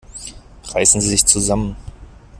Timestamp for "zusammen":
1.27-1.75